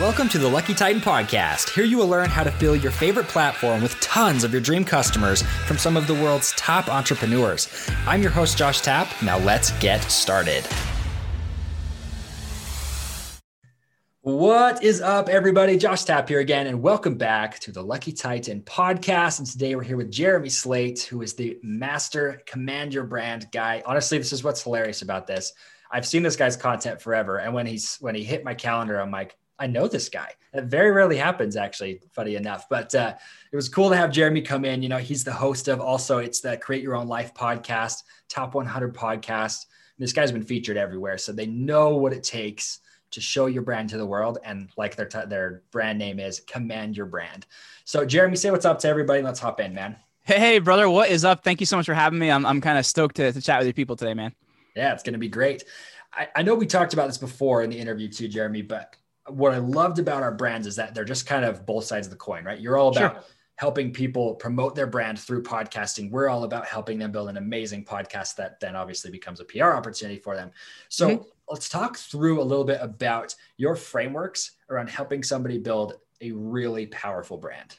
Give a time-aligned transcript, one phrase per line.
[0.00, 1.70] Welcome to the Lucky Titan Podcast.
[1.70, 4.84] Here you will learn how to fill your favorite platform with tons of your dream
[4.84, 7.68] customers from some of the world's top entrepreneurs.
[8.06, 9.08] I'm your host, Josh Tapp.
[9.22, 10.66] Now let's get started.
[14.22, 15.76] What is up, everybody?
[15.76, 19.38] Josh Tapp here again, and welcome back to the Lucky Titan podcast.
[19.38, 23.82] And today we're here with Jeremy Slate, who is the master command your brand guy.
[23.84, 25.52] Honestly, this is what's hilarious about this.
[25.90, 29.10] I've seen this guy's content forever, and when he's when he hit my calendar, I'm
[29.10, 30.30] like, I know this guy.
[30.52, 32.66] That very rarely happens, actually, funny enough.
[32.68, 33.14] But uh,
[33.52, 34.82] it was cool to have Jeremy come in.
[34.82, 38.54] You know, he's the host of also it's the Create Your Own Life podcast, Top
[38.54, 39.66] 100 podcast.
[39.98, 42.80] This guy's been featured everywhere, so they know what it takes
[43.12, 44.38] to show your brand to the world.
[44.44, 47.46] And like their t- their brand name is, command your brand.
[47.84, 49.22] So Jeremy, say what's up to everybody.
[49.22, 49.96] Let's hop in, man.
[50.22, 51.44] Hey, hey, brother, what is up?
[51.44, 52.30] Thank you so much for having me.
[52.30, 54.34] I'm I'm kind of stoked to, to chat with you people today, man.
[54.74, 55.62] Yeah, it's going to be great.
[56.12, 58.96] I, I know we talked about this before in the interview too, Jeremy, but
[59.28, 62.10] what I loved about our brands is that they're just kind of both sides of
[62.10, 62.60] the coin, right?
[62.60, 63.24] You're all about sure.
[63.56, 66.10] helping people promote their brand through podcasting.
[66.10, 69.70] We're all about helping them build an amazing podcast that then obviously becomes a PR
[69.70, 70.50] opportunity for them.
[70.88, 71.22] So mm-hmm.
[71.48, 76.86] let's talk through a little bit about your frameworks around helping somebody build a really
[76.86, 77.78] powerful brand.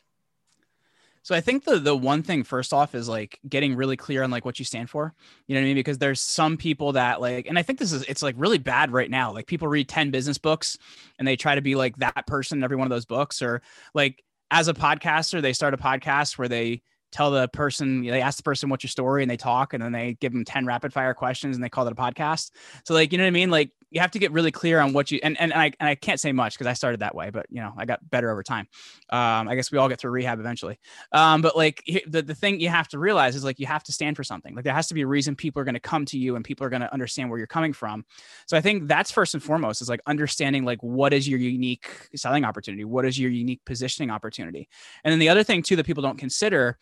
[1.25, 4.29] So I think the the one thing first off is like getting really clear on
[4.29, 5.11] like what you stand for.
[5.47, 5.75] You know what I mean?
[5.75, 8.91] Because there's some people that like, and I think this is it's like really bad
[8.91, 9.33] right now.
[9.33, 10.77] Like people read 10 business books
[11.17, 13.63] and they try to be like that person in every one of those books, or
[13.95, 18.37] like as a podcaster, they start a podcast where they tell the person they ask
[18.37, 20.91] the person what's your story and they talk and then they give them 10 rapid
[20.91, 22.51] fire questions and they call it a podcast
[22.83, 24.91] so like you know what i mean like you have to get really clear on
[24.91, 27.15] what you and and, and I and I can't say much because I started that
[27.15, 28.67] way, but you know I got better over time.
[29.09, 30.77] Um, I guess we all get through rehab eventually.
[31.13, 33.93] Um, but like the the thing you have to realize is like you have to
[33.93, 34.53] stand for something.
[34.53, 36.43] Like there has to be a reason people are going to come to you and
[36.43, 38.03] people are going to understand where you're coming from.
[38.47, 41.89] So I think that's first and foremost is like understanding like what is your unique
[42.17, 44.67] selling opportunity, what is your unique positioning opportunity,
[45.05, 46.77] and then the other thing too that people don't consider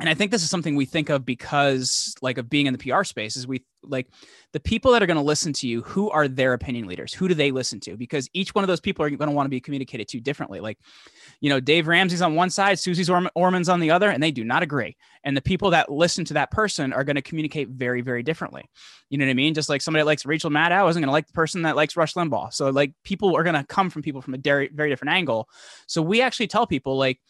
[0.00, 2.78] and I think this is something we think of because like of being in the
[2.78, 4.08] PR space is we like
[4.52, 7.12] the people that are going to listen to you who are their opinion leaders?
[7.12, 7.96] Who do they listen to?
[7.96, 10.60] Because each one of those people are going to want to be communicated to differently.
[10.60, 10.78] Like
[11.40, 14.44] you know Dave Ramsey's on one side Suze Orman's on the other and they do
[14.44, 14.96] not agree.
[15.24, 18.64] And the people that listen to that person are going to communicate very very differently.
[19.10, 19.52] You know what I mean?
[19.52, 21.96] Just like somebody that likes Rachel Maddow isn't going to like the person that likes
[21.96, 22.54] Rush Limbaugh.
[22.54, 25.50] So like people are going to come from people from a very very different angle.
[25.86, 27.20] So we actually tell people like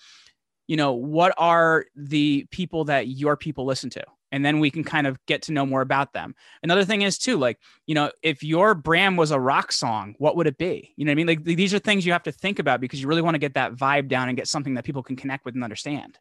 [0.72, 4.02] you know, what are the people that your people listen to?
[4.30, 6.34] And then we can kind of get to know more about them.
[6.62, 10.34] Another thing is too, like, you know, if your brand was a rock song, what
[10.34, 10.94] would it be?
[10.96, 11.26] You know what I mean?
[11.26, 13.52] Like these are things you have to think about because you really want to get
[13.52, 16.18] that vibe down and get something that people can connect with and understand.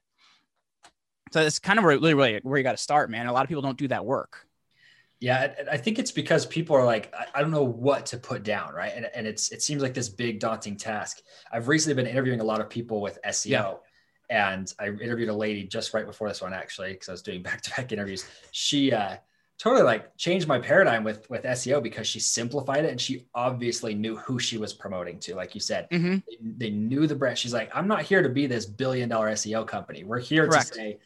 [1.32, 3.28] So that's kind of really, really where you got to start, man.
[3.28, 4.48] A lot of people don't do that work.
[5.22, 8.74] Yeah, I think it's because people are like, I don't know what to put down,
[8.74, 8.92] right?
[8.94, 11.22] And, and it's it seems like this big daunting task.
[11.50, 13.74] I've recently been interviewing a lot of people with SEO, yeah
[14.32, 17.44] and I interviewed a lady just right before this one actually because I was doing
[17.44, 18.26] back to back interviews.
[18.52, 19.18] She uh,
[19.60, 23.94] totally like changed my paradigm with with SEO because she simplified it and she obviously
[23.94, 25.36] knew who she was promoting to.
[25.36, 26.16] Like you said, mm-hmm.
[26.28, 27.38] they, they, knew the brand.
[27.38, 30.06] She's like, I'm not here to be this billion dollar SEO company.
[30.06, 30.70] We're here Correct.
[30.70, 31.00] to say,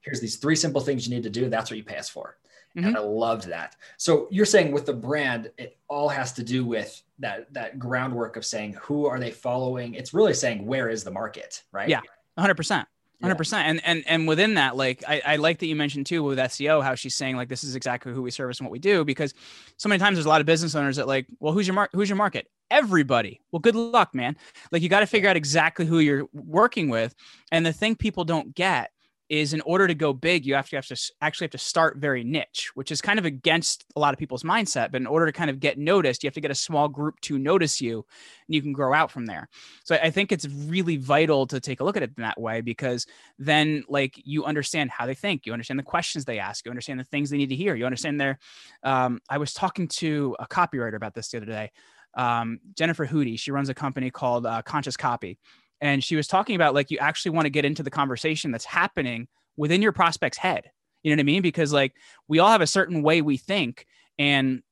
[0.00, 1.48] here's these three simple things you need to do.
[1.50, 2.38] That's what you pay us for.
[2.74, 2.88] Mm-hmm.
[2.88, 3.76] And I loved that.
[3.98, 8.38] So you're saying with the brand, it all has to do with that that groundwork
[8.38, 9.92] of saying who are they following.
[9.92, 11.90] It's really saying where is the market, right?
[11.90, 12.00] Yeah
[12.38, 12.88] hundred percent.
[13.22, 16.24] Hundred percent, and and and within that, like I, I like that you mentioned too
[16.24, 18.80] with SEO how she's saying like this is exactly who we service and what we
[18.80, 19.32] do because
[19.76, 22.08] so many times there's a lot of business owners that like, well, who's your who's
[22.08, 22.48] your market?
[22.68, 23.40] Everybody.
[23.52, 24.36] Well, good luck, man.
[24.72, 27.14] Like you got to figure out exactly who you're working with,
[27.52, 28.90] and the thing people don't get
[29.32, 31.96] is in order to go big, you have to have to actually have to start
[31.96, 34.92] very niche, which is kind of against a lot of people's mindset.
[34.92, 37.18] But in order to kind of get noticed, you have to get a small group
[37.22, 38.04] to notice you,
[38.46, 39.48] and you can grow out from there.
[39.84, 42.60] So I think it's really vital to take a look at it in that way
[42.60, 43.06] because
[43.38, 47.00] then, like, you understand how they think, you understand the questions they ask, you understand
[47.00, 48.38] the things they need to hear, you understand their.
[48.82, 51.70] Um, I was talking to a copywriter about this the other day.
[52.14, 55.38] Um, Jennifer Hootie, she runs a company called uh, Conscious Copy
[55.82, 58.64] and she was talking about like you actually want to get into the conversation that's
[58.64, 60.70] happening within your prospect's head
[61.02, 61.92] you know what i mean because like
[62.28, 63.86] we all have a certain way we think
[64.18, 64.62] and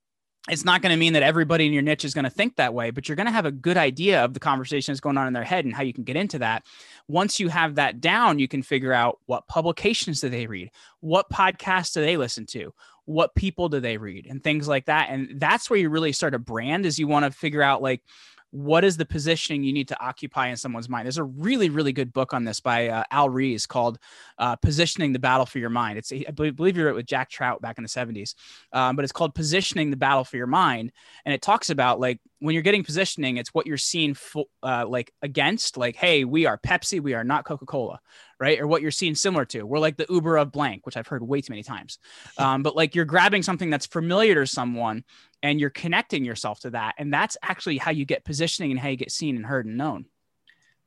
[0.49, 2.73] it's not going to mean that everybody in your niche is going to think that
[2.73, 5.27] way, but you're going to have a good idea of the conversation that's going on
[5.27, 6.65] in their head and how you can get into that.
[7.09, 10.71] Once you have that down, you can figure out what publications do they read,
[11.01, 12.73] what podcasts do they listen to,
[13.05, 15.09] what people do they read, and things like that.
[15.11, 16.87] And that's where you really start a brand.
[16.87, 18.03] Is you want to figure out like
[18.51, 21.07] what is the positioning you need to occupy in someone's mind?
[21.07, 23.99] There's a really, really good book on this by uh, Al Ries called
[24.39, 27.31] uh, "Positioning the Battle for Your Mind." It's I believe you wrote it with Jack
[27.31, 28.35] Trout back in the '70s,
[28.73, 30.93] um, but it's called "Positioning the Battle for Your Mind,"
[31.25, 34.87] and it talks about like when you're getting positioning, it's what you're seeing fo- uh,
[34.89, 38.01] like against, like, hey, we are Pepsi, we are not Coca Cola,
[38.41, 38.59] right?
[38.59, 39.63] Or what you're seeing similar to.
[39.63, 41.99] We're like the Uber of blank, which I've heard way too many times.
[42.39, 45.05] Um, but like you're grabbing something that's familiar to someone
[45.43, 46.95] and you're connecting yourself to that.
[46.97, 49.77] And that's actually how you get positioning and how you get seen and heard and
[49.77, 50.07] known.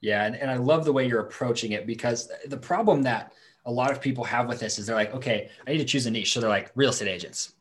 [0.01, 0.25] Yeah.
[0.25, 3.33] And, and I love the way you're approaching it because the problem that
[3.65, 6.07] a lot of people have with this is they're like, okay, I need to choose
[6.07, 6.33] a niche.
[6.33, 7.53] So they're like real estate agents.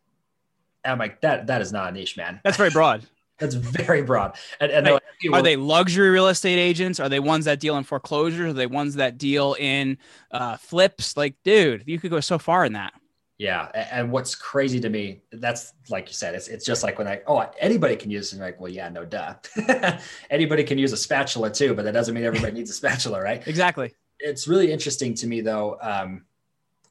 [0.85, 2.41] And I'm like, that that is not a niche, man.
[2.45, 3.05] That's very broad.
[3.39, 4.37] That's very broad.
[4.61, 5.03] And, and like,
[5.33, 7.01] are they luxury real estate agents?
[7.01, 8.51] Are they ones that deal in foreclosures?
[8.51, 9.99] Are they ones that deal in
[10.31, 11.17] uh, flips?
[11.17, 12.93] Like, dude, you could go so far in that.
[13.39, 17.09] Yeah, and what's crazy to me, that's like you said, it's it's just like when
[17.09, 18.39] I oh anybody can use it.
[18.39, 19.35] Like, well, yeah, no duh.
[20.31, 23.45] anybody can use a spatula too, but that doesn't mean everybody needs a spatula, right?
[23.49, 23.95] Exactly.
[24.21, 25.77] It's really interesting to me though.
[25.81, 26.25] Um,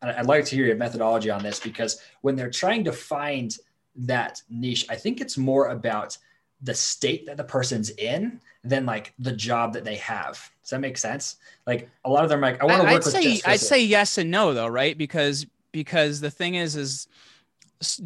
[0.02, 3.56] I'd like to hear your methodology on this because when they're trying to find
[3.96, 6.18] that niche, I think it's more about
[6.62, 10.52] the state that the person's in than like the job that they have.
[10.62, 11.38] Does that make sense?
[11.66, 13.14] Like a lot of them, like I want to work I'd with.
[13.14, 14.98] Say, I'd say yes and no though, right?
[14.98, 17.08] Because because the thing is, is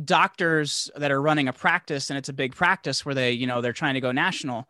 [0.05, 3.61] doctors that are running a practice and it's a big practice where they, you know,
[3.61, 4.67] they're trying to go national.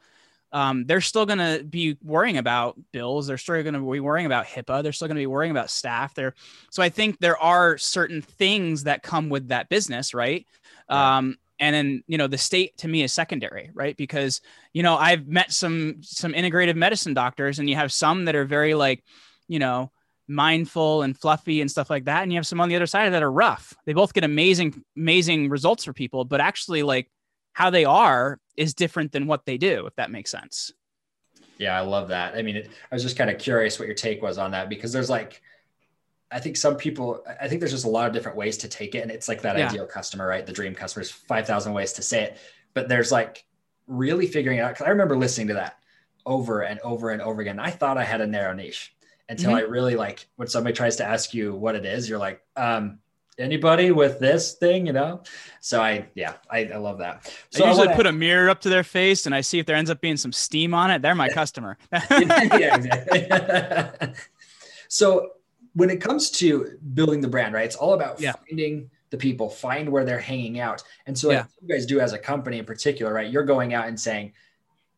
[0.52, 3.28] Um, they're still going to be worrying about bills.
[3.28, 4.84] They're still going to be worrying about HIPAA.
[4.84, 6.14] They're still going to be worrying about staff.
[6.14, 6.34] There,
[6.72, 10.46] so I think there are certain things that come with that business, right?
[10.90, 11.18] right.
[11.18, 13.96] Um, and then you know the state to me is secondary right?
[13.98, 14.42] Because
[14.74, 18.46] you know i've met some some integrative medicine doctors and you have some that are
[18.46, 19.04] very like
[19.48, 19.92] you know
[20.28, 22.24] mindful and fluffy and stuff like that.
[22.24, 23.76] And you have some on the other side that are rough.
[23.86, 27.10] They both get amazing amazing results for people but actually like
[27.54, 30.74] how they are is different than what they do if that makes sense.
[31.58, 32.36] Yeah i love that.
[32.36, 34.70] I mean it, i was just kind of curious what your take was on that
[34.70, 35.42] because there's like
[36.32, 38.96] I think some people, I think there's just a lot of different ways to take
[38.96, 39.00] it.
[39.00, 39.70] And it's like that yeah.
[39.70, 40.46] ideal customer, right?
[40.46, 42.38] The dream customer is 5,000 ways to say it.
[42.74, 43.46] But there's like
[43.88, 44.76] really figuring it out.
[44.76, 45.78] Cause I remember listening to that
[46.26, 47.60] over and over and over again.
[47.60, 48.96] I thought I had a narrow niche
[49.30, 49.58] until mm-hmm.
[49.58, 53.00] I really like when somebody tries to ask you what it is, you're like, um,
[53.38, 55.22] anybody with this thing, you know?
[55.60, 57.32] So I, yeah, I, I love that.
[57.52, 59.66] So I usually I put a mirror up to their face and I see if
[59.66, 61.02] there ends up being some steam on it.
[61.02, 61.78] They're my customer.
[61.92, 64.14] yeah, exactly.
[64.88, 65.32] so
[65.76, 67.66] when it comes to building the brand, right?
[67.66, 68.34] It's all about yeah.
[68.48, 70.84] finding the people, find where they're hanging out.
[71.06, 71.46] And so, yeah.
[71.62, 73.30] you guys do as a company in particular, right?
[73.30, 74.34] You're going out and saying,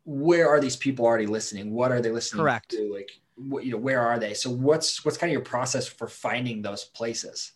[0.06, 1.74] where are these people already listening?
[1.74, 2.70] What are they listening Correct.
[2.72, 2.94] to?
[2.94, 4.34] Like, what, you know, where are they?
[4.34, 7.52] So, what's what's kind of your process for finding those places?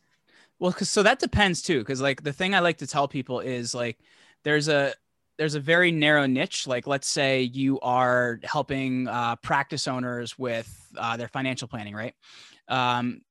[0.59, 1.83] Well, cause so that depends too.
[1.83, 3.97] Cause like the thing I like to tell people is like,
[4.43, 4.93] there's a
[5.37, 6.67] there's a very narrow niche.
[6.67, 12.13] Like, let's say you are helping uh, practice owners with uh, their financial planning, right?
[12.67, 13.21] Um,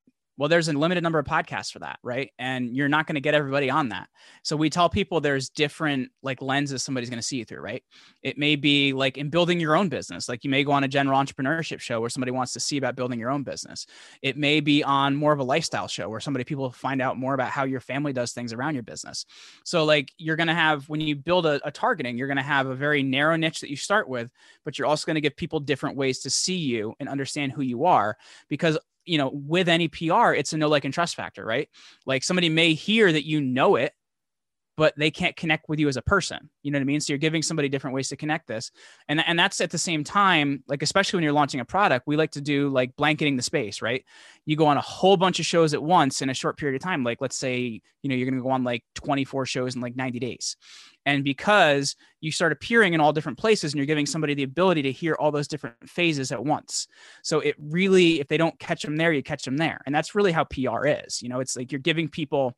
[0.41, 2.31] well there's a limited number of podcasts for that right?
[2.39, 4.09] And you're not going to get everybody on that.
[4.43, 7.85] So we tell people there's different like lenses somebody's going to see you through right?
[8.23, 10.31] It may be like in building your own business.
[10.31, 12.97] Like you may go on a general entrepreneurship show where somebody wants to see about
[12.97, 13.87] building your own business.
[14.23, 17.35] It may be on more of a lifestyle show where somebody people find out more
[17.35, 19.27] about how your family does things around your business.
[19.67, 22.43] So like you're going to have when you build a, a targeting you're going to
[22.43, 24.31] have a very narrow niche that you start with
[24.65, 27.63] but you're also going to give people different ways to see you and understand who
[27.63, 28.17] you are
[28.49, 31.69] because you know, with any PR, it's a no like and trust factor, right?
[32.07, 33.93] Like somebody may hear that you know it,
[34.81, 36.49] but they can't connect with you as a person.
[36.63, 37.03] You know what I mean?
[37.03, 38.71] So you're giving somebody different ways to connect this.
[39.11, 42.17] And, and that's at the same time, like, especially when you're launching a product, we
[42.17, 44.07] like to do like blanketing the space, right?
[44.47, 46.83] You go on a whole bunch of shows at once in a short period of
[46.83, 47.05] time.
[47.05, 49.97] Like, let's say, you know, you're going to go on like 24 shows in like
[49.97, 50.57] 90 days.
[51.05, 54.81] And because you start appearing in all different places and you're giving somebody the ability
[54.85, 56.89] to hear all those different phases at once.
[57.23, 59.83] So it really, if they don't catch them there, you catch them there.
[59.85, 61.21] And that's really how PR is.
[61.21, 62.57] You know, it's like you're giving people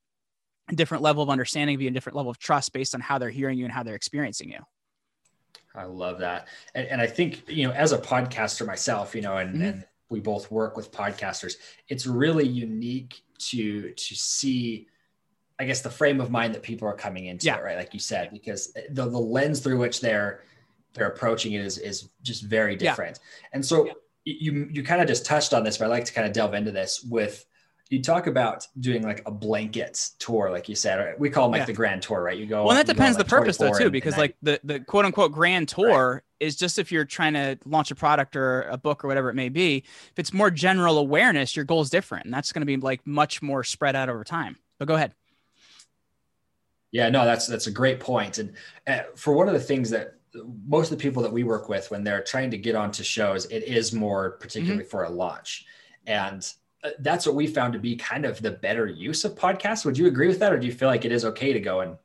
[0.77, 3.31] different level of understanding of you, and different level of trust based on how they're
[3.31, 4.61] hearing you and how they're experiencing you.
[5.75, 6.49] I love that.
[6.75, 9.63] And, and I think, you know, as a podcaster myself, you know, and, mm-hmm.
[9.63, 11.55] and we both work with podcasters,
[11.89, 14.87] it's really unique to, to see,
[15.59, 17.57] I guess the frame of mind that people are coming into yeah.
[17.57, 17.77] it, right?
[17.77, 20.43] Like you said, because the, the lens through which they're,
[20.93, 23.19] they're approaching it is, is just very different.
[23.23, 23.49] Yeah.
[23.55, 23.93] And so yeah.
[24.25, 26.55] you, you kind of just touched on this, but I like to kind of delve
[26.55, 27.47] into this with,
[27.93, 31.15] you talk about doing like a blanket tour, like you said.
[31.19, 31.67] We call them like yeah.
[31.67, 32.39] the grand tour, right?
[32.39, 32.65] You go.
[32.65, 35.69] Well, that depends like the purpose though too, because like the the quote unquote grand
[35.69, 36.23] tour right.
[36.41, 39.35] is just if you're trying to launch a product or a book or whatever it
[39.35, 39.77] may be.
[39.77, 43.07] If it's more general awareness, your goal is different, and that's going to be like
[43.07, 44.57] much more spread out over time.
[44.79, 45.13] But go ahead.
[46.93, 48.39] Yeah, no, that's that's a great point.
[48.39, 48.55] And
[48.87, 50.15] uh, for one of the things that
[50.67, 53.45] most of the people that we work with when they're trying to get onto shows,
[53.47, 54.91] it is more particularly mm-hmm.
[54.91, 55.67] for a launch.
[56.07, 56.51] And
[56.99, 59.85] that's what we found to be kind of the better use of podcasts.
[59.85, 61.81] Would you agree with that, or do you feel like it is okay to go
[61.81, 61.97] and?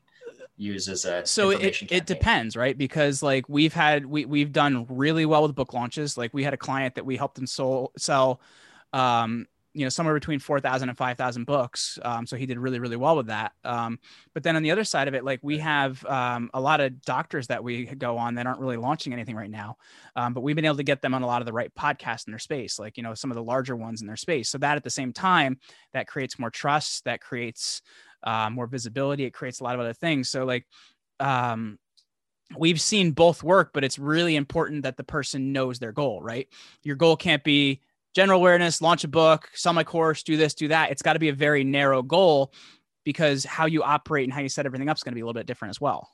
[0.59, 4.87] use as a so it, it depends right because like we've had we, we've done
[4.89, 7.91] really well with book launches like we had a client that we helped them sell
[7.95, 8.41] sell
[8.91, 9.45] um
[9.77, 11.99] you know somewhere between 4000 and 5000 books.
[12.01, 13.51] Um, so he did really really well with that.
[13.63, 13.99] Um,
[14.33, 16.99] but then on the other side of it like we have um, a lot of
[17.03, 19.77] doctors that we go on that aren't really launching anything right now.
[20.15, 22.25] Um, but we've been able to get them on a lot of the right podcasts
[22.25, 24.49] in their space like you know some of the larger ones in their space.
[24.49, 25.59] So that at the same time
[25.93, 27.83] that creates more trust that creates
[28.23, 30.29] uh, more visibility it creates a lot of other things.
[30.29, 30.65] So like
[31.19, 31.77] um,
[32.57, 36.47] we've seen both work but it's really important that the person knows their goal right?
[36.81, 37.81] Your goal can't be
[38.17, 40.89] general awareness, launch a book, sell my course, do this, do that.
[40.89, 42.51] It's got to be a very narrow goal
[43.03, 45.23] because how you operate and how you set everything up is going to be a
[45.23, 46.09] little bit different as well.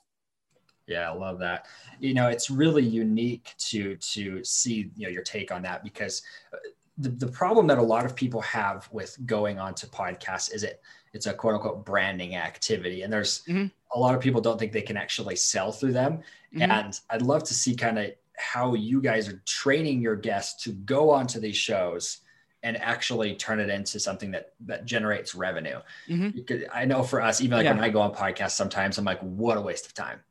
[0.86, 1.66] Yeah, I love that.
[2.02, 6.22] You know, it's really unique to to see you know your take on that because
[6.54, 6.58] uh,
[6.98, 10.64] the, the problem that a lot of people have with going on to podcasts is
[10.64, 10.82] it
[11.14, 13.68] it's a quote unquote branding activity and there's mm-hmm.
[13.96, 16.18] a lot of people don't think they can actually sell through them
[16.54, 16.70] mm-hmm.
[16.70, 20.72] and i'd love to see kind of how you guys are training your guests to
[20.72, 22.20] go onto these shows
[22.64, 25.80] and actually turn it into something that that generates revenue.
[26.10, 26.64] Mm-hmm.
[26.74, 27.74] I know for us, even like yeah.
[27.74, 30.22] when I go on podcasts, sometimes I'm like, what a waste of time.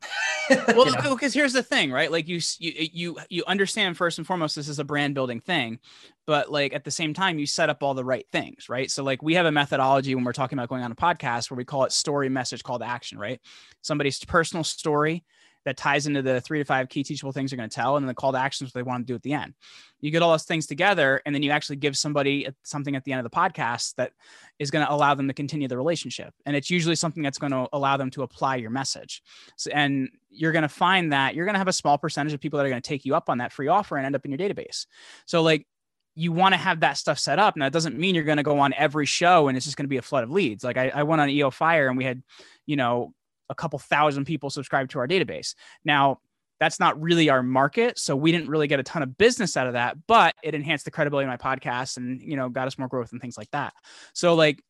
[0.75, 2.11] well, because here's the thing, right?
[2.11, 5.79] Like you, you, you, you understand first and foremost, this is a brand building thing,
[6.25, 8.89] but like at the same time, you set up all the right things, right?
[8.89, 11.57] So like we have a methodology when we're talking about going on a podcast where
[11.57, 13.39] we call it story, message, call to action, right?
[13.81, 15.23] Somebody's personal story
[15.65, 18.03] that ties into the three to five key teachable things you're going to tell and
[18.03, 19.53] then the call to actions they want to do at the end
[20.01, 23.11] you get all those things together and then you actually give somebody something at the
[23.11, 24.11] end of the podcast that
[24.59, 27.51] is going to allow them to continue the relationship and it's usually something that's going
[27.51, 29.23] to allow them to apply your message
[29.55, 32.39] so, and you're going to find that you're going to have a small percentage of
[32.39, 34.25] people that are going to take you up on that free offer and end up
[34.25, 34.85] in your database
[35.25, 35.67] so like
[36.15, 37.57] you want to have that stuff set up.
[37.57, 39.85] Now, it doesn't mean you're going to go on every show and it's just going
[39.85, 40.63] to be a flood of leads.
[40.63, 42.21] Like I, I went on EO Fire and we had,
[42.65, 43.13] you know,
[43.49, 45.55] a couple thousand people subscribed to our database.
[45.83, 46.19] Now,
[46.59, 49.67] that's not really our market, so we didn't really get a ton of business out
[49.67, 52.77] of that, but it enhanced the credibility of my podcast and, you know, got us
[52.77, 53.73] more growth and things like that.
[54.13, 54.61] So like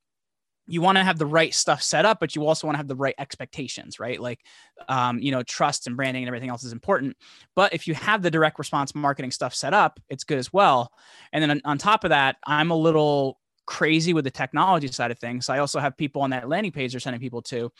[0.65, 2.87] you want to have the right stuff set up, but you also want to have
[2.87, 4.19] the right expectations, right?
[4.19, 4.39] Like,
[4.87, 7.17] um, you know, trust and branding and everything else is important.
[7.55, 10.91] But if you have the direct response marketing stuff set up, it's good as well.
[11.33, 15.11] And then on, on top of that, I'm a little crazy with the technology side
[15.11, 15.49] of things.
[15.49, 17.71] I also have people on that landing page they're sending people to.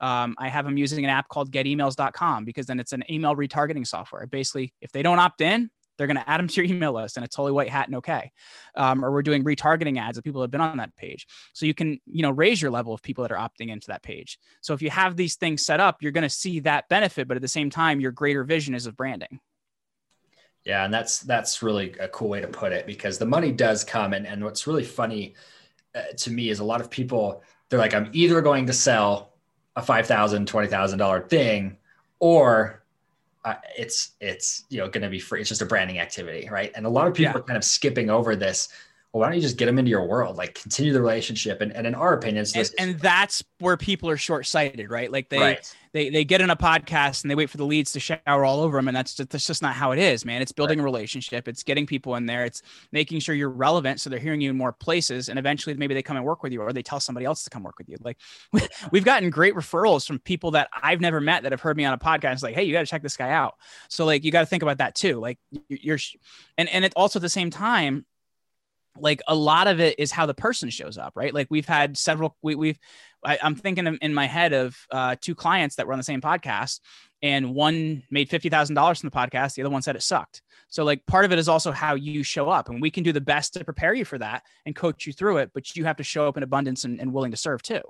[0.00, 3.86] Um, I have them using an app called getemails.com because then it's an email retargeting
[3.86, 4.26] software.
[4.26, 7.16] Basically, if they don't opt in, they're going to add them to your email list
[7.16, 8.32] and it's totally white hat and okay.
[8.76, 11.26] Um, or we're doing retargeting ads of people that have been on that page.
[11.52, 14.02] So you can, you know, raise your level of people that are opting into that
[14.02, 14.38] page.
[14.62, 17.36] So if you have these things set up, you're going to see that benefit, but
[17.36, 19.40] at the same time, your greater vision is of branding.
[20.64, 23.82] Yeah, and that's that's really a cool way to put it because the money does
[23.82, 25.34] come, and and what's really funny
[25.94, 29.32] uh, to me is a lot of people they're like, I'm either going to sell
[29.76, 31.78] a five thousand, twenty thousand dollar thing,
[32.20, 32.84] or
[33.44, 35.40] uh, it's it's you know going to be free.
[35.40, 36.70] It's just a branding activity, right?
[36.74, 37.38] And a lot of people yeah.
[37.38, 38.68] are kind of skipping over this
[39.12, 40.38] well, why don't you just get them into your world?
[40.38, 41.60] Like continue the relationship.
[41.60, 45.12] And, and in our opinion, and, and, that's where people are short sighted, right?
[45.12, 45.76] Like they, right.
[45.92, 48.60] they, they get in a podcast and they wait for the leads to shower all
[48.60, 48.88] over them.
[48.88, 50.40] And that's just, that's just not how it is, man.
[50.40, 50.84] It's building right.
[50.84, 51.46] a relationship.
[51.46, 52.46] It's getting people in there.
[52.46, 54.00] It's making sure you're relevant.
[54.00, 55.28] So they're hearing you in more places.
[55.28, 57.50] And eventually maybe they come and work with you or they tell somebody else to
[57.50, 57.98] come work with you.
[58.00, 58.16] Like
[58.92, 61.92] we've gotten great referrals from people that I've never met that have heard me on
[61.92, 62.32] a podcast.
[62.32, 63.56] It's Like, Hey, you got to check this guy out.
[63.90, 65.20] So like, you got to think about that too.
[65.20, 65.38] Like
[65.68, 65.98] you're,
[66.56, 68.06] and, and it also at the same time,
[68.98, 71.32] like a lot of it is how the person shows up, right?
[71.32, 72.78] Like we've had several, we, we've,
[73.24, 76.20] I, am thinking in my head of uh, two clients that were on the same
[76.20, 76.80] podcast,
[77.22, 79.54] and one made fifty thousand dollars from the podcast.
[79.54, 80.42] The other one said it sucked.
[80.68, 83.12] So like part of it is also how you show up, and we can do
[83.12, 85.50] the best to prepare you for that and coach you through it.
[85.54, 87.82] But you have to show up in abundance and, and willing to serve too.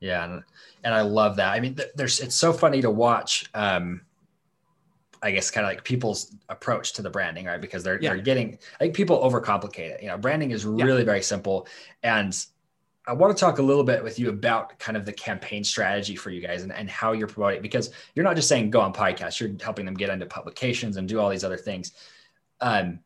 [0.00, 0.42] Yeah, and,
[0.82, 1.52] and I love that.
[1.52, 3.48] I mean, there's it's so funny to watch.
[3.54, 4.02] Um,
[5.24, 7.60] I guess kind of like people's approach to the branding, right?
[7.60, 8.10] Because they're yeah.
[8.10, 10.02] they're getting I think people overcomplicate it.
[10.02, 11.04] You know, branding is really yeah.
[11.04, 11.66] very simple.
[12.02, 12.36] And
[13.06, 16.14] I want to talk a little bit with you about kind of the campaign strategy
[16.14, 18.92] for you guys and, and how you're promoting because you're not just saying go on
[18.92, 21.92] podcasts, you're helping them get into publications and do all these other things.
[22.60, 23.00] Um,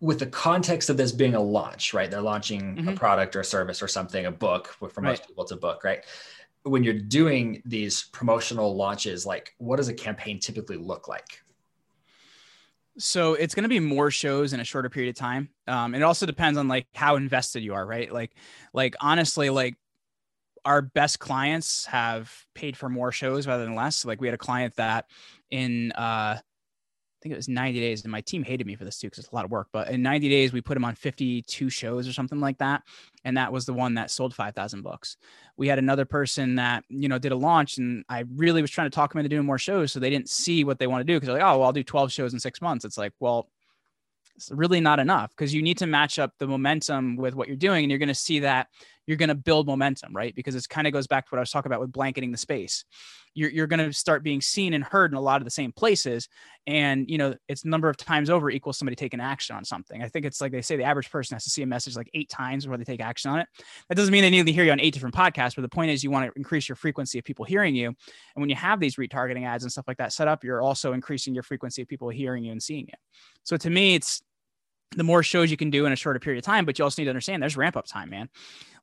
[0.00, 2.10] with the context of this being a launch, right?
[2.10, 2.88] They're launching mm-hmm.
[2.88, 4.66] a product or a service or something, a book.
[4.66, 5.28] For most right.
[5.28, 6.04] people, it's a book, right?
[6.64, 11.42] When you're doing these promotional launches, like what does a campaign typically look like?
[12.98, 15.48] So it's going to be more shows in a shorter period of time.
[15.66, 18.12] Um, and it also depends on like how invested you are, right?
[18.12, 18.32] Like,
[18.74, 19.76] like honestly, like
[20.64, 24.04] our best clients have paid for more shows rather than less.
[24.04, 25.06] Like we had a client that
[25.50, 26.38] in uh,
[27.22, 29.32] think it was 90 days, and my team hated me for this too because it's
[29.32, 29.68] a lot of work.
[29.72, 32.82] But in 90 days, we put him on 52 shows or something like that,
[33.24, 35.16] and that was the one that sold 5,000 books.
[35.56, 38.90] We had another person that you know did a launch, and I really was trying
[38.90, 41.12] to talk them into doing more shows, so they didn't see what they want to
[41.12, 42.84] do because they're like, oh, well, I'll do 12 shows in six months.
[42.84, 43.48] It's like, well,
[44.36, 47.56] it's really not enough because you need to match up the momentum with what you're
[47.56, 48.68] doing, and you're going to see that
[49.06, 50.34] you're going to build momentum, right?
[50.34, 52.38] Because it kind of goes back to what I was talking about with blanketing the
[52.38, 52.84] space.
[53.34, 55.72] You're, you're going to start being seen and heard in a lot of the same
[55.72, 56.28] places.
[56.66, 60.02] And, you know, it's number of times over equals somebody taking action on something.
[60.02, 62.10] I think it's like they say the average person has to see a message like
[62.12, 63.48] eight times before they take action on it.
[63.88, 65.90] That doesn't mean they need to hear you on eight different podcasts, but the point
[65.90, 67.86] is you want to increase your frequency of people hearing you.
[67.86, 67.96] And
[68.36, 71.32] when you have these retargeting ads and stuff like that set up, you're also increasing
[71.32, 72.94] your frequency of people hearing you and seeing you.
[73.44, 74.22] So to me, it's
[74.96, 77.00] the more shows you can do in a shorter period of time, but you also
[77.00, 78.28] need to understand there's ramp up time, man.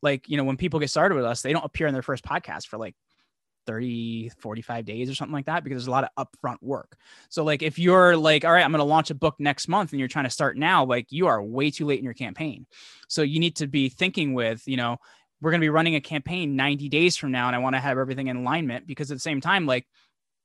[0.01, 2.23] Like, you know, when people get started with us, they don't appear in their first
[2.23, 2.95] podcast for like
[3.67, 6.97] 30, 45 days or something like that because there's a lot of upfront work.
[7.29, 9.91] So, like, if you're like, all right, I'm going to launch a book next month
[9.91, 12.65] and you're trying to start now, like, you are way too late in your campaign.
[13.07, 14.97] So, you need to be thinking with, you know,
[15.41, 17.79] we're going to be running a campaign 90 days from now and I want to
[17.79, 19.85] have everything in alignment because at the same time, like,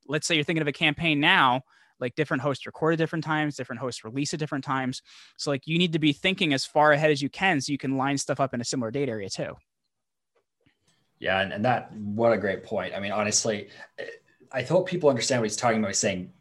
[0.07, 1.63] let's say you're thinking of a campaign now
[2.01, 5.03] like different hosts record at different times, different hosts release at different times.
[5.37, 7.79] So like you need to be thinking as far ahead as you can so you
[7.79, 9.55] can line stuff up in a similar date area too.
[11.19, 12.95] Yeah, and, and that what a great point.
[12.95, 13.69] I mean, honestly,
[14.53, 15.89] I hope people understand what he's talking about.
[15.89, 16.33] He's saying,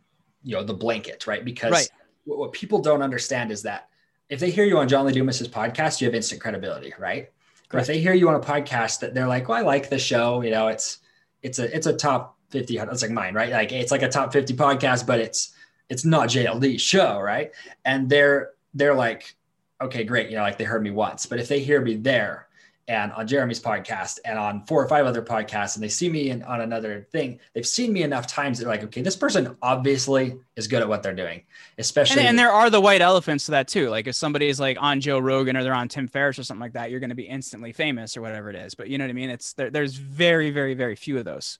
[0.43, 1.43] you know, the blanket, right?
[1.45, 1.89] Because right.
[2.25, 3.89] What, what people don't understand is that
[4.29, 7.29] if they hear you on John Lee Dumas's podcast, you have instant credibility, right?
[7.69, 9.97] But if they hear you on a podcast that they're like, "Well, I like the
[9.97, 10.99] show," you know, it's
[11.41, 13.51] it's a it's a top 50 it's like mine right?
[13.51, 15.53] Like it's like a top 50 podcast but it's
[15.89, 17.51] it's not jld show right?
[17.83, 19.35] And they're they're like
[19.81, 22.47] okay great you know like they heard me once but if they hear me there
[22.87, 26.29] and on jeremy's podcast and on four or five other podcasts and they see me
[26.29, 29.55] in, on another thing they've seen me enough times that they're like okay this person
[29.61, 31.41] obviously is good at what they're doing
[31.77, 33.89] especially and, and there are the white elephants to that too.
[33.89, 36.73] Like if somebody's like on joe rogan or they're on tim ferriss or something like
[36.73, 39.09] that you're going to be instantly famous or whatever it is but you know what
[39.09, 39.29] i mean?
[39.29, 41.59] It's there, there's very very very few of those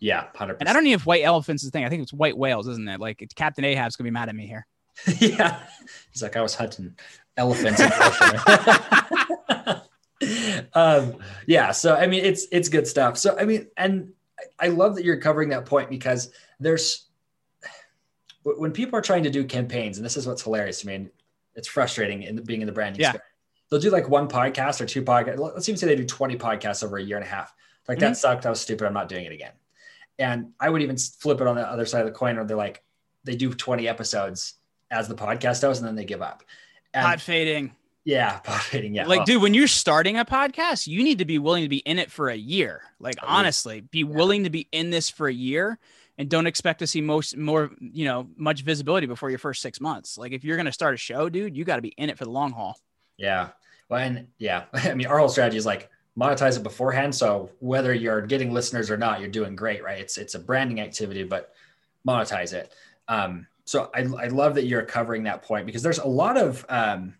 [0.00, 0.56] yeah, 100%.
[0.60, 1.84] And I don't even know if white elephants is the thing.
[1.84, 3.00] I think it's white whales, isn't it?
[3.00, 4.66] Like Captain Ahab's gonna be mad at me here.
[5.18, 5.60] yeah,
[6.10, 6.96] he's like, I was hunting
[7.36, 7.80] elephants.
[10.74, 13.18] um, yeah, so I mean, it's it's good stuff.
[13.18, 14.12] So I mean, and
[14.58, 17.06] I love that you're covering that point because there's
[18.42, 21.10] when people are trying to do campaigns, and this is what's hilarious I mean,
[21.54, 23.10] it's frustrating in the, being in the branding yeah.
[23.10, 23.22] space.
[23.70, 25.38] They'll do like one podcast or two podcasts.
[25.38, 27.54] Let's even say they do 20 podcasts over a year and a half.
[27.86, 28.08] Like mm-hmm.
[28.08, 28.46] that sucked.
[28.46, 28.86] I was stupid.
[28.86, 29.52] I'm not doing it again.
[30.20, 32.56] And I would even flip it on the other side of the coin or they're
[32.56, 32.82] like,
[33.24, 34.54] they do 20 episodes
[34.90, 36.44] as the podcast host and then they give up.
[36.94, 37.74] And Pod fading.
[38.04, 38.94] Yeah, pod fading.
[38.94, 39.06] Yeah.
[39.06, 39.24] Like, oh.
[39.24, 42.10] dude, when you're starting a podcast, you need to be willing to be in it
[42.10, 42.82] for a year.
[42.98, 44.04] Like, oh, honestly, be yeah.
[44.04, 45.78] willing to be in this for a year
[46.18, 49.80] and don't expect to see most more, you know, much visibility before your first six
[49.80, 50.18] months.
[50.18, 52.18] Like, if you're going to start a show, dude, you got to be in it
[52.18, 52.78] for the long haul.
[53.16, 53.48] Yeah.
[53.88, 57.14] Well, and yeah, I mean, our whole strategy is like, monetize it beforehand.
[57.14, 60.00] So whether you're getting listeners or not, you're doing great, right?
[60.00, 61.54] It's it's a branding activity, but
[62.06, 62.72] monetize it.
[63.08, 66.66] Um, so I, I love that you're covering that point because there's a lot of
[66.68, 67.14] um,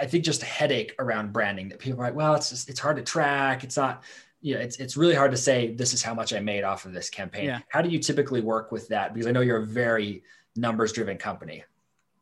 [0.00, 2.80] I think just a headache around branding that people are like, well, it's just, it's
[2.80, 3.62] hard to track.
[3.62, 4.02] It's not,
[4.40, 6.86] you know, it's it's really hard to say this is how much I made off
[6.86, 7.44] of this campaign.
[7.44, 7.60] Yeah.
[7.68, 9.12] How do you typically work with that?
[9.12, 10.22] Because I know you're a very
[10.56, 11.64] numbers driven company.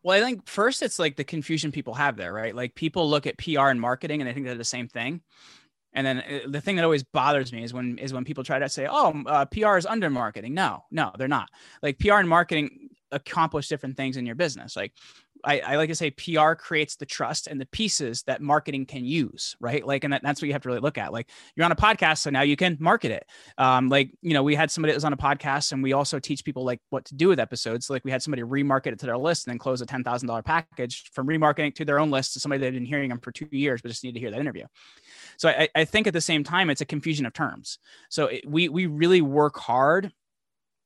[0.02, 2.54] Well, I think first it's like the confusion people have there, right?
[2.54, 5.20] Like people look at PR and marketing and they think they're the same thing.
[5.92, 8.58] And then uh, the thing that always bothers me is when is when people try
[8.58, 11.48] to say, "Oh, uh, PR is under marketing." No, no, they're not.
[11.82, 14.76] Like PR and marketing accomplish different things in your business.
[14.76, 14.92] Like
[15.44, 19.04] I, I, like to say PR creates the trust and the pieces that marketing can
[19.04, 19.86] use, right?
[19.86, 21.12] Like, and that, that's what you have to really look at.
[21.12, 23.26] Like, you're on a podcast, so now you can market it.
[23.58, 26.18] Um, like, you know, we had somebody that was on a podcast, and we also
[26.18, 27.86] teach people like what to do with episodes.
[27.86, 30.04] So, like, we had somebody remarket it to their list and then close a ten
[30.04, 33.08] thousand dollar package from remarketing to their own list to somebody that had been hearing
[33.08, 34.64] them for two years, but just need to hear that interview.
[35.36, 37.78] So, I, I think at the same time, it's a confusion of terms.
[38.08, 40.12] So, it, we we really work hard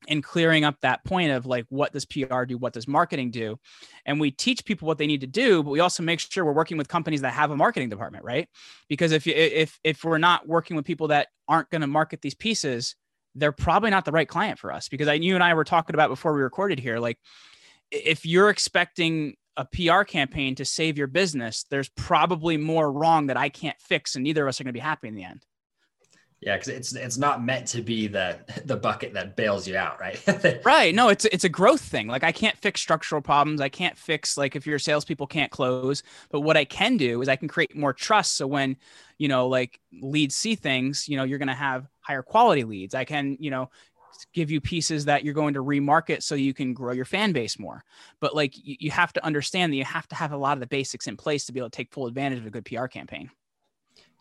[0.08, 3.58] and clearing up that point of like what does PR do, what does marketing do,
[4.06, 6.52] and we teach people what they need to do, but we also make sure we're
[6.52, 8.48] working with companies that have a marketing department, right?
[8.88, 12.22] Because if you, if if we're not working with people that aren't going to market
[12.22, 12.96] these pieces,
[13.34, 14.88] they're probably not the right client for us.
[14.88, 17.18] Because I, you and I were talking about before we recorded here, like
[17.90, 23.36] if you're expecting a PR campaign to save your business, there's probably more wrong that
[23.36, 25.44] I can't fix, and neither of us are going to be happy in the end.
[26.44, 29.98] Yeah, because it's it's not meant to be the the bucket that bails you out,
[29.98, 30.22] right?
[30.64, 30.94] right.
[30.94, 32.06] No, it's it's a growth thing.
[32.06, 33.60] Like I can't fix structural problems.
[33.60, 36.02] I can't fix like if your salespeople can't close.
[36.30, 38.36] But what I can do is I can create more trust.
[38.36, 38.76] So when
[39.16, 42.94] you know like leads see things, you know you're going to have higher quality leads.
[42.94, 43.70] I can you know
[44.32, 47.58] give you pieces that you're going to remarket so you can grow your fan base
[47.58, 47.82] more.
[48.20, 50.60] But like you, you have to understand that you have to have a lot of
[50.60, 52.86] the basics in place to be able to take full advantage of a good PR
[52.86, 53.30] campaign.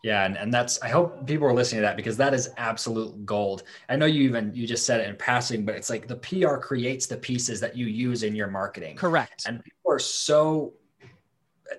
[0.04, 3.24] Yeah, and, and that's I hope people are listening to that because that is absolute
[3.24, 3.62] gold.
[3.88, 6.56] I know you even you just said it in passing, but it's like the PR
[6.56, 8.96] creates the pieces that you use in your marketing.
[8.96, 9.44] Correct.
[9.48, 10.74] And people are so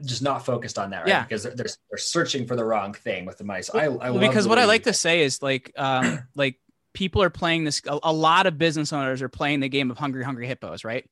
[0.04, 1.08] just not focused on that, right?
[1.08, 1.22] Yeah.
[1.22, 3.68] Because they're, they're they're searching for the wrong thing with the mice.
[3.68, 6.60] So I, I Well, because what I like to say is like um like
[6.94, 10.00] people are playing this a, a lot of business owners are playing the game of
[10.00, 11.08] hungry hungry hippos, right?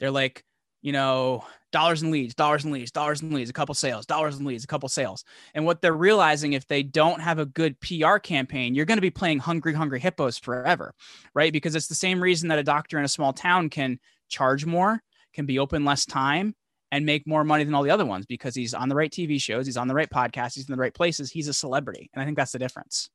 [0.00, 0.44] They're like,
[0.82, 4.36] you know, dollars and leads, dollars and leads, dollars and leads, a couple sales, dollars
[4.36, 5.24] and leads, a couple sales.
[5.54, 9.02] And what they're realizing if they don't have a good PR campaign, you're going to
[9.02, 10.94] be playing hungry hungry hippos forever,
[11.34, 11.52] right?
[11.52, 15.02] Because it's the same reason that a doctor in a small town can charge more,
[15.34, 16.54] can be open less time
[16.90, 19.40] and make more money than all the other ones because he's on the right TV
[19.40, 22.10] shows, he's on the right podcasts, he's in the right places, he's a celebrity.
[22.12, 23.10] And I think that's the difference.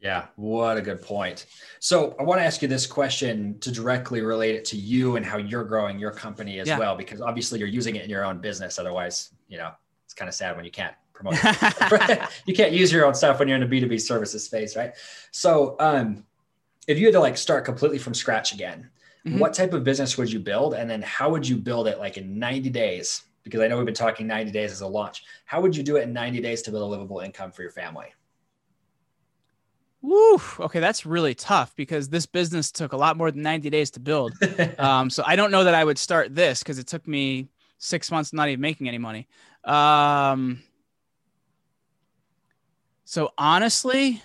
[0.00, 1.46] Yeah, what a good point.
[1.80, 5.24] So I want to ask you this question to directly relate it to you and
[5.24, 6.78] how you're growing your company as Yeah.
[6.78, 8.78] well, because obviously you're using it in your own business.
[8.78, 9.70] Otherwise, you know,
[10.04, 11.34] it's kind of sad when you can't promote
[12.46, 14.92] you can't use your own stuff when you're in a B2B services space, right?
[15.30, 16.24] So um,
[16.86, 18.90] if you had to like start completely from scratch again,
[19.26, 19.40] Mhm.
[19.40, 20.74] what type of business would you build?
[20.74, 23.22] And then how would you build it like in 90 days?
[23.42, 25.24] Because I know we've been talking 90 days as a launch.
[25.46, 27.72] How would you do it in 90 days to build a livable income for your
[27.72, 28.06] family?
[30.02, 30.40] Woo.
[30.60, 34.00] Okay, that's really tough because this business took a lot more than 90 days to
[34.00, 34.32] build.
[34.78, 38.10] Um, so I don't know that I would start this because it took me six
[38.10, 39.26] months not even making any money.
[39.64, 40.62] Um,
[43.04, 44.22] so honestly,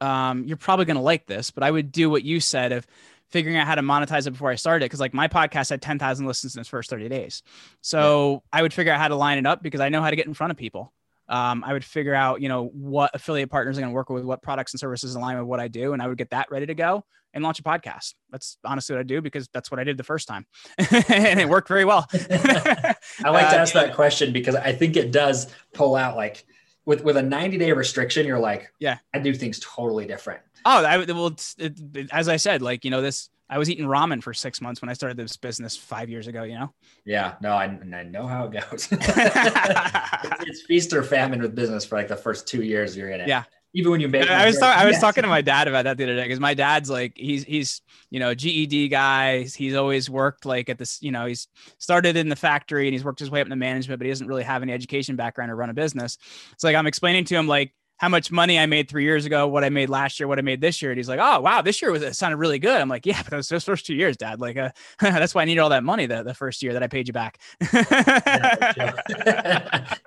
[0.00, 2.86] um, you're probably gonna like this, but I would do what you said of
[3.28, 4.84] figuring out how to monetize it before I started.
[4.84, 7.42] Because like my podcast had 10,000 listens in its first 30 days,
[7.80, 10.16] so I would figure out how to line it up because I know how to
[10.16, 10.92] get in front of people.
[11.28, 14.24] Um, I would figure out, you know, what affiliate partners I'm going to work with,
[14.24, 16.66] what products and services align with what I do, and I would get that ready
[16.66, 18.14] to go and launch a podcast.
[18.30, 20.46] That's honestly what I do because that's what I did the first time,
[20.78, 22.06] and it worked very well.
[22.12, 22.94] I
[23.30, 26.46] like to Uh, ask that question because I think it does pull out like
[26.84, 28.98] with with a 90 day restriction, you're like, Yeah.
[29.12, 30.40] I do things totally different.
[30.64, 34.22] Oh, I well, it- as I said, like you know, this I was eating ramen
[34.22, 36.42] for six months when I started this business five years ago.
[36.42, 38.88] You know, Yeah, no, I, I know how it goes.
[38.90, 43.20] it's, it's feast or famine with business for like the first two years you're in
[43.20, 43.28] it.
[43.28, 43.44] Yeah.
[43.74, 44.56] Even when you make, I was.
[44.62, 47.12] I was talking to my dad about that the other day because my dad's like
[47.14, 49.42] he's he's you know GED guy.
[49.42, 51.02] He's always worked like at this.
[51.02, 53.98] You know, he's started in the factory and he's worked his way up into management,
[53.98, 56.16] but he doesn't really have any education background or run a business.
[56.52, 59.48] It's like I'm explaining to him like how much money I made three years ago,
[59.48, 61.62] what I made last year, what I made this year, and he's like, "Oh wow,
[61.62, 63.94] this year was it sounded really good." I'm like, "Yeah, but those, those first two
[63.94, 64.40] years, Dad.
[64.40, 66.88] Like, uh, that's why I needed all that money the, the first year that I
[66.88, 67.38] paid you back."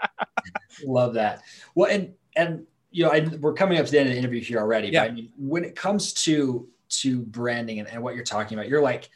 [0.86, 1.42] Love that.
[1.76, 4.42] Well, and and you know, I, we're coming up to the end of the interview
[4.42, 4.90] here already.
[4.90, 5.04] Yeah.
[5.04, 8.70] But I mean, when it comes to to branding and, and what you're talking about,
[8.70, 9.10] you're like,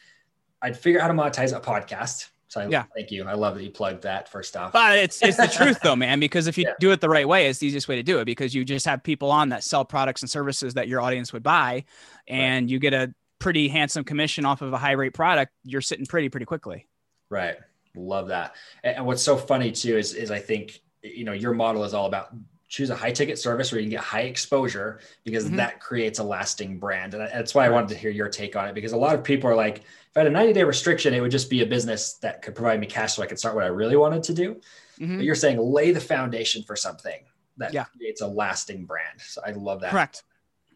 [0.62, 2.30] I'd figure out how to monetize a podcast.
[2.54, 2.84] So Yeah.
[2.94, 3.24] thank you.
[3.24, 4.72] I love that you plugged that first off.
[4.72, 6.20] But it's it's the truth though, man.
[6.20, 6.74] Because if you Yeah.
[6.78, 8.24] do it the right way, it's the easiest way to do it.
[8.24, 11.42] Because you just have people on that sell products and services that your audience would
[11.42, 11.84] buy,
[12.28, 15.52] and you get a pretty handsome commission off of a high rate product.
[15.64, 16.86] You're sitting pretty pretty quickly.
[17.30, 17.56] Right.
[17.96, 18.54] Love that.
[18.84, 21.92] And, and what's so funny too is is I think you know your model is
[21.92, 22.28] all about
[22.68, 25.56] choose a high ticket service where you can get high exposure because Mhm.
[25.56, 27.14] that creates a lasting brand.
[27.14, 29.22] And that's why I wanted to hear your take on it because a lot of
[29.22, 31.66] people are like, if I had a 90 day restriction, it would just be a
[31.66, 34.34] business that could provide me cash so I could start what I really wanted to
[34.34, 34.60] do.
[34.98, 35.16] Mhm.
[35.18, 37.24] But you're saying lay the foundation for something
[37.58, 37.84] that Yeah.
[37.84, 39.20] creates a lasting brand.
[39.20, 39.90] So I love that.
[39.90, 40.22] Correct.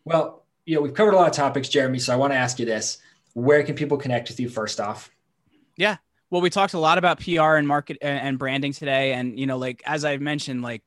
[0.04, 1.98] Well, you know, we've covered a lot of topics, Jeremy.
[1.98, 2.98] So I want to ask you this.
[3.34, 5.10] Where can people connect with you first off?
[5.76, 5.96] Yeah.
[6.30, 9.56] Well, we talked a lot about PR and market and branding today, and you know,
[9.56, 10.82] like as I've mentioned, like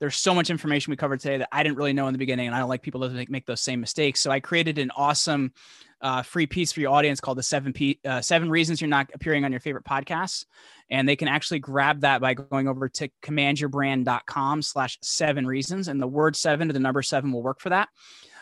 [0.00, 2.46] there's so much information we covered today that I didn't really know in the beginning,
[2.46, 4.20] and I don't like people to make, make those same mistakes.
[4.20, 5.52] So I created an awesome
[6.00, 9.10] uh, free piece for your audience called the seven P uh, seven reasons you're not
[9.14, 10.46] appearing on your favorite podcasts,
[10.90, 16.00] and they can actually grab that by going over to commandyourbrand.com slash seven reasons, and
[16.00, 17.88] the word seven to the number seven will work for that.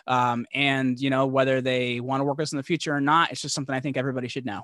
[0.06, 3.00] Um, and you know whether they want to work with us in the future or
[3.00, 4.62] not, it's just something I think everybody should know.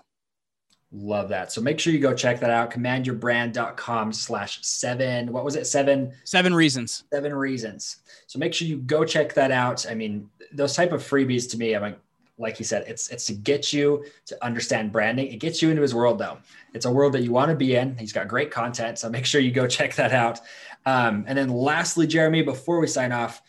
[0.97, 1.51] Love that.
[1.51, 2.71] So make sure you go check that out.
[2.71, 5.33] Commandyourbrand.com slash seven.
[5.33, 5.67] What was it?
[5.67, 7.03] Seven, Seven reasons.
[7.13, 7.97] seven reasons.
[8.29, 9.87] So make sure you go check that out.
[9.91, 11.99] I mean, those type of freebies to me, I'm like,
[12.39, 15.29] like you said, it's it's to get you to understand branding.
[15.33, 16.39] It gets you into his world though.
[16.75, 17.99] It's a world that you want to be in.
[17.99, 18.99] He's got great content.
[18.99, 20.41] So make sure you go check that out.
[20.87, 23.43] Um, and then lastly, Jeremy, before we sign off,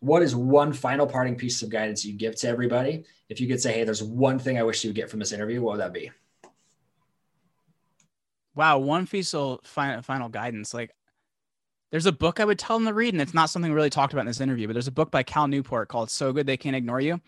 [0.00, 3.04] what is one final parting piece of guidance you give to everybody?
[3.28, 5.32] If you could say, hey, there's one thing I wish you would get from this
[5.32, 6.10] interview, what would that be?
[8.54, 9.60] Wow, one final,
[10.02, 10.72] final guidance.
[10.74, 10.92] Like,
[11.90, 14.12] there's a book I would tell them to read, and it's not something really talked
[14.12, 16.56] about in this interview, but there's a book by Cal Newport called So Good They
[16.56, 17.20] Can't Ignore You.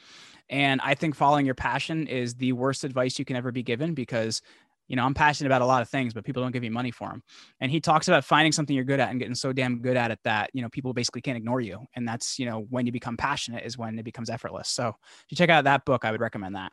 [0.48, 3.94] And I think following your passion is the worst advice you can ever be given
[3.94, 4.42] because
[4.88, 6.90] you know, I'm passionate about a lot of things, but people don't give me money
[6.90, 7.22] for them.
[7.60, 10.10] And he talks about finding something you're good at and getting so damn good at
[10.10, 11.84] it that, you know, people basically can't ignore you.
[11.94, 14.68] And that's, you know, when you become passionate is when it becomes effortless.
[14.68, 16.72] So if you check out that book, I would recommend that.